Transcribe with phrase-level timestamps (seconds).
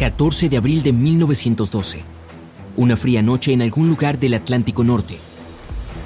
[0.00, 2.00] 14 de abril de 1912.
[2.78, 5.18] Una fría noche en algún lugar del Atlántico Norte.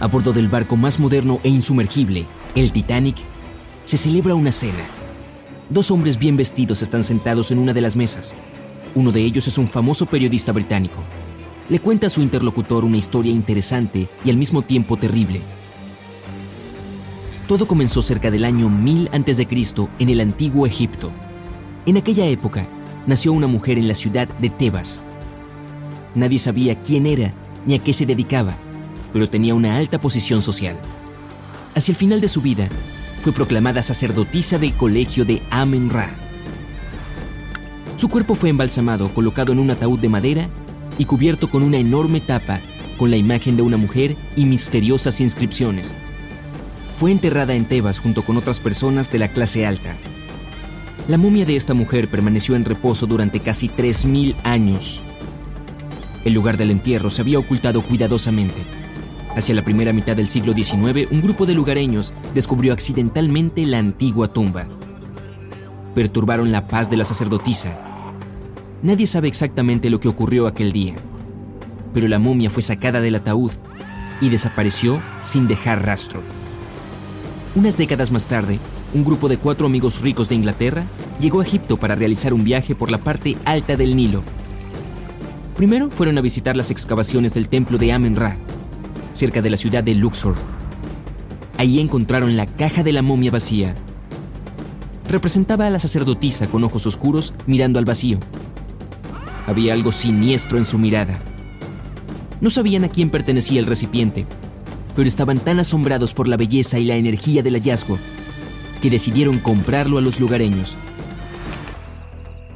[0.01, 2.27] A bordo del barco más moderno e insumergible,
[2.57, 3.15] el Titanic,
[3.85, 4.85] se celebra una cena.
[5.71, 8.35] Dos hombres bien vestidos están sentados en una de las mesas.
[8.97, 10.99] Uno de ellos es un famoso periodista británico.
[11.69, 15.41] Le cuenta a su interlocutor una historia interesante y al mismo tiempo terrible.
[17.47, 19.47] Todo comenzó cerca del año 1000 a.C.
[20.01, 21.13] en el antiguo Egipto.
[21.87, 22.67] En aquella época,
[23.07, 25.03] nació una mujer en la ciudad de Tebas.
[26.15, 27.33] Nadie sabía quién era
[27.67, 28.55] ni a qué se dedicaba,
[29.13, 30.77] pero tenía una alta posición social.
[31.75, 32.69] Hacia el final de su vida,
[33.23, 36.11] fue proclamada sacerdotisa del colegio de Amen-Ra.
[37.97, 40.49] Su cuerpo fue embalsamado, colocado en un ataúd de madera
[40.99, 42.61] y cubierto con una enorme tapa
[42.97, 45.95] con la imagen de una mujer y misteriosas inscripciones.
[46.99, 49.97] Fue enterrada en Tebas junto con otras personas de la clase alta.
[51.07, 55.03] La momia de esta mujer permaneció en reposo durante casi 3.000 años.
[56.25, 58.63] El lugar del entierro se había ocultado cuidadosamente.
[59.37, 64.33] Hacia la primera mitad del siglo XIX, un grupo de lugareños descubrió accidentalmente la antigua
[64.33, 64.67] tumba.
[65.95, 67.77] Perturbaron la paz de la sacerdotisa.
[68.83, 70.95] Nadie sabe exactamente lo que ocurrió aquel día,
[71.93, 73.53] pero la momia fue sacada del ataúd
[74.23, 76.23] y desapareció sin dejar rastro.
[77.55, 78.59] Unas décadas más tarde,
[78.95, 80.85] un grupo de cuatro amigos ricos de Inglaterra
[81.21, 84.23] llegó a Egipto para realizar un viaje por la parte alta del Nilo.
[85.57, 88.39] Primero fueron a visitar las excavaciones del templo de Amen-Ra,
[89.13, 90.37] cerca de la ciudad de Luxor.
[91.59, 93.75] Ahí encontraron la caja de la momia vacía.
[95.09, 98.19] Representaba a la sacerdotisa con ojos oscuros mirando al vacío.
[99.47, 101.19] Había algo siniestro en su mirada.
[102.41, 104.25] No sabían a quién pertenecía el recipiente,
[104.95, 107.99] pero estaban tan asombrados por la belleza y la energía del hallazgo
[108.85, 110.77] que decidieron comprarlo a los lugareños.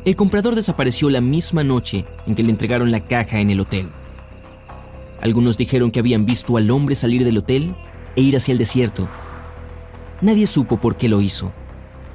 [0.05, 3.89] El comprador desapareció la misma noche en que le entregaron la caja en el hotel.
[5.23, 7.75] Algunos dijeron que habían visto al hombre salir del hotel
[8.15, 9.09] e ir hacia el desierto.
[10.21, 11.51] Nadie supo por qué lo hizo.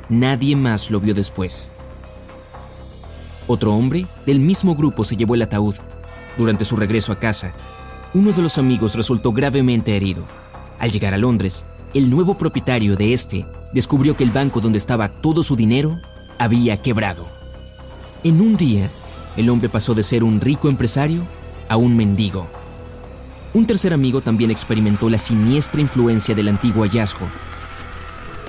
[0.10, 1.72] Nadie más lo vio después.
[3.48, 5.78] Otro hombre del mismo grupo se llevó el ataúd.
[6.38, 7.52] Durante su regreso a casa,
[8.14, 10.24] uno de los amigos resultó gravemente herido.
[10.78, 13.44] Al llegar a Londres, el nuevo propietario de este
[13.74, 16.00] descubrió que el banco donde estaba todo su dinero
[16.38, 17.28] había quebrado.
[18.24, 18.90] En un día,
[19.36, 21.26] el hombre pasó de ser un rico empresario
[21.68, 22.48] a un mendigo.
[23.54, 27.28] Un tercer amigo también experimentó la siniestra influencia del antiguo hallazgo.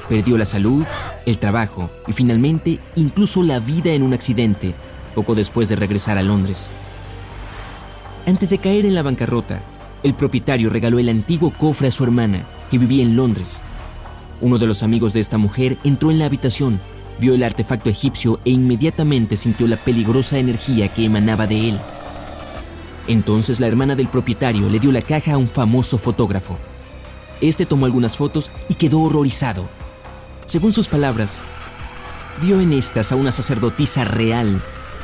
[0.09, 0.85] Perdió la salud,
[1.27, 4.75] el trabajo y finalmente incluso la vida en un accidente
[5.15, 6.71] poco después de regresar a Londres.
[8.27, 9.63] Antes de caer en la bancarrota,
[10.03, 13.63] el propietario regaló el antiguo cofre a su hermana, que vivía en Londres,
[14.41, 16.81] uno de los amigos de esta mujer entró en la habitación,
[17.19, 21.79] vio el artefacto egipcio e inmediatamente sintió la peligrosa energía que emanaba de él.
[23.07, 26.59] Entonces la hermana del propietario le dio la caja a un famoso fotógrafo.
[27.41, 29.65] Este tomó algunas fotos y quedó horrorizado.
[30.47, 31.41] Según sus palabras,
[32.43, 34.61] vio en estas a una sacerdotisa real,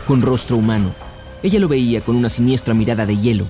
[0.07, 0.95] con rostro humano.
[1.43, 3.47] Ella lo veía con una siniestra mirada de hielo.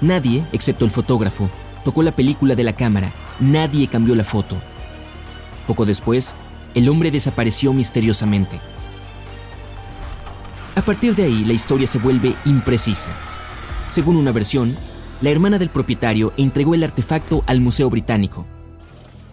[0.00, 1.48] Nadie, excepto el fotógrafo,
[1.84, 4.56] tocó la película de la cámara Nadie cambió la foto.
[5.66, 6.36] Poco después,
[6.74, 8.60] el hombre desapareció misteriosamente.
[10.74, 13.10] A partir de ahí, la historia se vuelve imprecisa.
[13.90, 14.74] Según una versión,
[15.20, 18.46] la hermana del propietario entregó el artefacto al Museo Británico.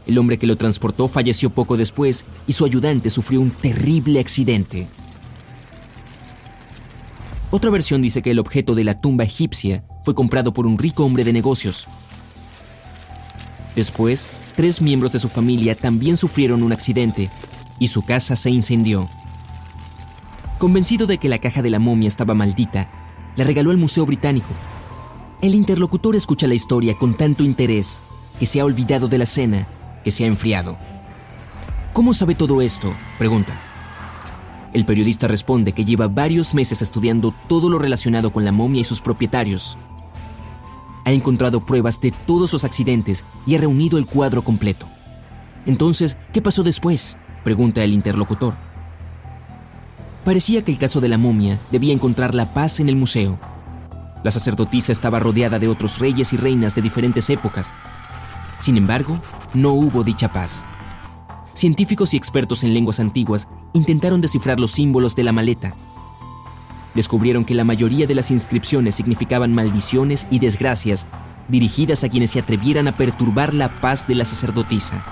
[0.05, 4.87] El hombre que lo transportó falleció poco después y su ayudante sufrió un terrible accidente.
[7.51, 11.05] Otra versión dice que el objeto de la tumba egipcia fue comprado por un rico
[11.05, 11.87] hombre de negocios
[13.75, 17.29] Después, tres miembros de su familia también sufrieron un accidente
[17.79, 19.09] y su casa se incendió.
[20.59, 22.89] Convencido de que la caja de la momia estaba maldita,
[23.35, 24.53] la regaló al Museo Británico.
[25.41, 28.01] El interlocutor escucha la historia con tanto interés
[28.39, 29.67] que se ha olvidado de la cena,
[30.03, 30.77] que se ha enfriado.
[31.93, 32.93] ¿Cómo sabe todo esto?
[33.17, 33.59] pregunta.
[34.71, 38.85] El periodista responde que lleva varios meses estudiando todo lo relacionado con la momia y
[38.85, 39.77] sus propietarios
[41.05, 44.87] ha encontrado pruebas de todos los accidentes y ha reunido el cuadro completo.
[45.65, 47.17] Entonces, ¿qué pasó después?
[47.43, 48.53] pregunta el interlocutor.
[50.23, 53.37] Parecía que el caso de la momia debía encontrar la paz en el museo.
[54.23, 57.73] La sacerdotisa estaba rodeada de otros reyes y reinas de diferentes épocas.
[58.59, 59.19] Sin embargo,
[59.53, 60.63] no hubo dicha paz.
[61.53, 65.75] Científicos y expertos en lenguas antiguas intentaron descifrar los símbolos de la maleta,
[66.93, 71.07] descubrieron que la mayoría de las inscripciones significaban maldiciones y desgracias
[71.47, 75.03] dirigidas a quienes se atrevieran a perturbar la paz de la sacerdotisa.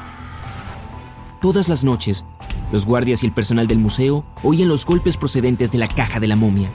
[1.41, 2.23] todas las noches,
[2.71, 6.27] los guardias y el personal del museo oían los golpes procedentes de la caja de
[6.27, 6.69] la momia.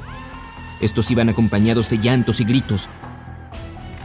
[0.81, 2.89] Estos iban acompañados de llantos y gritos.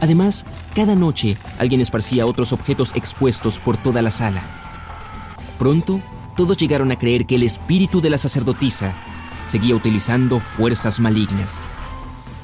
[0.00, 4.40] Además, cada noche alguien esparcía otros objetos expuestos por toda la sala.
[5.58, 6.00] Pronto,
[6.36, 8.94] todos llegaron a creer que el espíritu de la sacerdotisa
[9.48, 11.60] seguía utilizando fuerzas malignas.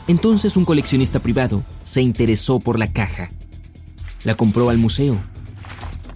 [0.07, 3.31] Entonces un coleccionista privado se interesó por la caja.
[4.25, 5.21] La compró al museo.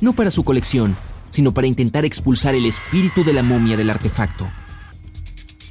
[0.01, 0.97] No para su colección,
[1.31, 4.47] sino para intentar expulsar el espíritu de la momia del artefacto.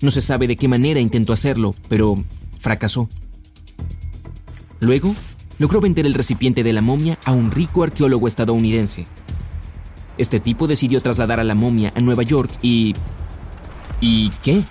[0.02, 2.16] No se sabe de qué manera intentó hacerlo, pero
[2.60, 3.10] fracasó.
[4.80, 5.16] Luego,
[5.60, 9.06] logró vender el recipiente de la momia a un rico arqueólogo estadounidense.
[10.18, 12.96] Este tipo decidió trasladar a la momia a Nueva York y...
[14.00, 14.64] ¿Y qué?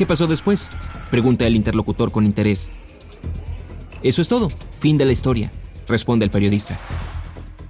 [0.00, 0.72] ¿Qué pasó después?
[1.10, 2.70] Pregunta el interlocutor con interés.
[4.02, 4.50] Eso es todo.
[4.78, 5.52] Fin de la historia,
[5.86, 6.80] responde el periodista.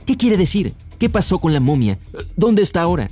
[0.06, 0.76] ¿Qué quiere decir?
[1.00, 1.98] ¿Qué pasó con la momia?
[2.36, 3.10] ¿Dónde está ahora?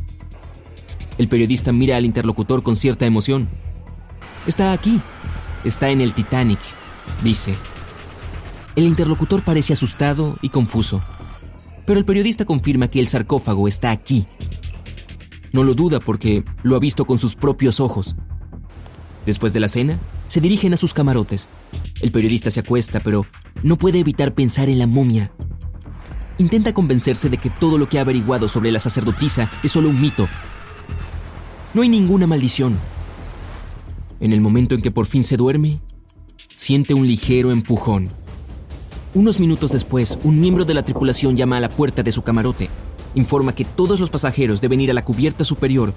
[1.19, 3.49] El periodista mira al interlocutor con cierta emoción.
[4.47, 5.01] Está aquí.
[5.65, 6.61] Está en el Titanic,
[7.25, 7.57] dice.
[8.77, 11.03] El interlocutor parece asustado y confuso,
[11.87, 14.29] pero el periodista confirma que el sarcófago está aquí.
[15.53, 18.15] No lo duda porque lo ha visto con sus propios ojos.
[19.29, 21.51] Después de la cena, se dirigen a sus camarotes.
[22.01, 23.27] El periodista se acuesta, pero
[23.63, 25.31] no puede evitar pensar en la momia
[26.39, 30.01] intenta convencerse de que todo lo que ha averiguado sobre la sacerdotisa es solo un
[30.01, 30.29] mito.
[31.75, 32.79] No hay ninguna maldición.
[34.21, 35.81] En el momento en que por fin se duerme,
[36.57, 38.09] siente un ligero empujón.
[39.15, 42.71] Unos minutos después, un miembro de la tripulación llama a la puerta de su camarote.
[43.15, 45.93] Informa que todos los pasajeros deben ir a la cubierta superior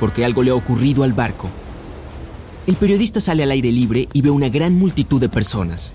[0.00, 1.48] porque algo le ha ocurrido al barco.
[2.64, 5.94] El periodista sale al aire libre y ve una gran multitud de personas.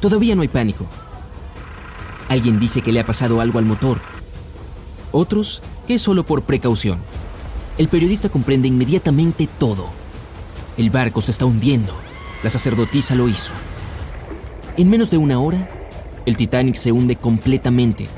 [0.00, 0.84] Todavía no hay pánico.
[2.28, 4.00] Alguien dice que le ha pasado algo al motor.
[5.12, 6.98] Otros que es solo por precaución.
[7.78, 9.86] El periodista comprende inmediatamente todo.
[10.76, 11.94] El barco se está hundiendo.
[12.42, 13.52] La sacerdotisa lo hizo.
[14.76, 15.68] En menos de una hora,
[16.26, 18.08] el Titanic se hunde completamente.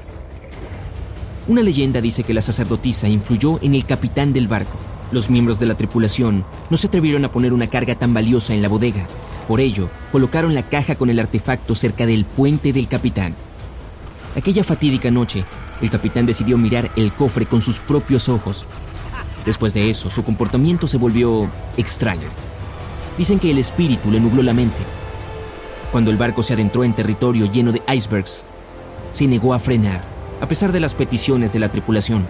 [1.49, 4.79] Una leyenda dice que la sacerdotisa influyó en el capitán del barco.
[5.12, 8.62] Los miembros de la tripulación no se atrevieron a poner una carga tan valiosa en
[8.62, 9.06] la bodega.
[9.47, 13.35] Por ello, colocaron la caja con el artefacto cerca del puente del capitán.
[14.37, 15.45] Aquella fatídica noche,
[15.83, 18.65] el capitán decidió mirar el cofre con sus propios ojos.
[19.45, 22.29] Después de eso, su comportamiento se volvió extraño.
[23.19, 24.83] Dicen que el espíritu le nubló la mente.
[25.93, 28.47] Cuando el barco se adentró en territorio lleno de icebergs,
[29.12, 30.03] se negó a frenar,
[30.41, 32.27] a pesar de las peticiones de la tripulación.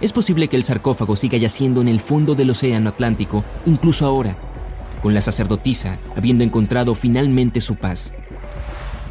[0.00, 4.36] Es posible que el sarcófago siga yaciendo en el fondo del Océano Atlántico, incluso ahora,
[5.02, 8.14] con la sacerdotisa habiendo encontrado finalmente su paz.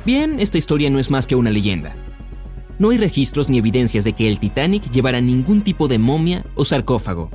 [0.05, 1.95] Bien, esta historia no es más que una leyenda.
[2.79, 6.63] No hay registros ni evidencias de que el Titanic llevara ningún tipo de momia o
[6.63, 7.31] sarcófago.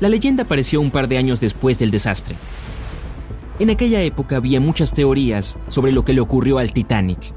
[0.00, 2.34] La leyenda apareció un par de años después del desastre.
[3.60, 7.34] En aquella época había muchas teorías sobre lo que le ocurrió al Titanic.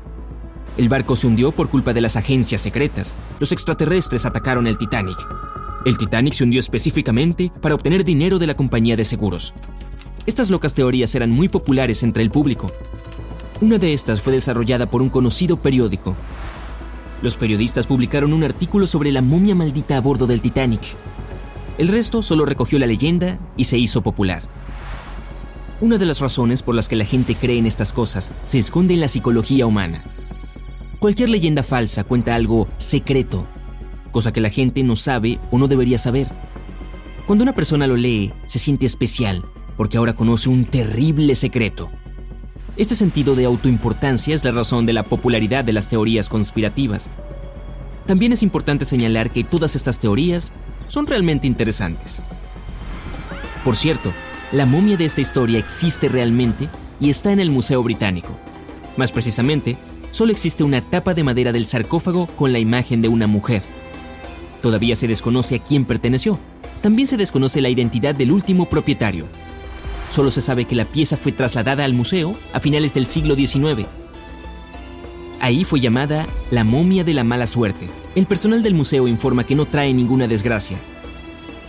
[0.78, 3.14] El barco se hundió por culpa de las agencias secretas.
[3.40, 5.18] Los extraterrestres atacaron el Titanic.
[5.86, 9.54] El Titanic se hundió específicamente para obtener dinero de la compañía de seguros.
[10.26, 12.68] Estas locas teorías eran muy populares entre el público,
[13.64, 16.18] una de estas fue desarrollada por un conocido periódico.
[17.22, 20.82] Los periodistas publicaron un artículo sobre la momia maldita a bordo del Titanic.
[21.78, 24.44] El resto solo recogió la leyenda y se hizo popular.
[25.80, 28.96] Una de las razones por las que la gente cree en estas cosas se esconde
[28.96, 30.04] en la psicología humana.
[31.04, 33.46] Cualquier leyenda falsa cuenta algo secreto,
[34.14, 36.30] cosa que la gente no sabe o no debería saber.
[37.28, 39.44] Cuando una persona lo lee, se siente especial,
[39.76, 41.90] porque ahora conoce un terrible secreto.
[42.78, 47.10] Este sentido de autoimportancia es la razón de la popularidad de las teorías conspirativas.
[48.06, 50.54] También es importante señalar que todas estas teorías
[50.88, 52.22] son realmente interesantes.
[53.66, 54.10] Por cierto,
[54.54, 56.70] la momia de esta historia existe realmente
[57.02, 58.30] y está en el Museo Británico.
[58.96, 59.76] Más precisamente,
[60.14, 63.62] solo existe una tapa de madera del sarcófago con la imagen de una mujer.
[64.62, 66.40] Todavía se desconoce a quién perteneció.
[66.82, 69.28] También se desconoce la identidad del último propietario,
[70.14, 73.88] Solo se sabe que la pieza fue trasladada al museo a finales del siglo XIX.
[75.40, 77.90] Ahí fue llamada la momia de la mala suerte.
[78.14, 80.78] El personal del museo informa que no trae ninguna desgracia.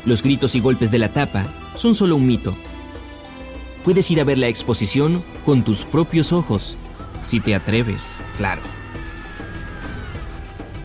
[0.04, 2.54] Los gritos y golpes de la tapa son solo un mito.
[3.82, 6.76] Puedes ir a ver la exposición con tus propios ojos,
[7.24, 8.83] si te atreves, claro.